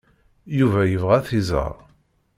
Yuba 0.57 0.81
yebɣa 0.91 1.13
ad 1.17 1.25
t-iẓer. 1.27 1.75